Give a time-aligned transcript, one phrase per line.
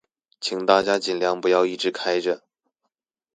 [0.39, 2.41] 請大家盡量不要一直開著